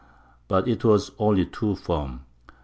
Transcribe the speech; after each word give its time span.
But 0.47 0.67
it 0.67 0.83
was 0.83 1.11
only 1.19 1.45
too 1.45 1.75
firm. 1.75 2.25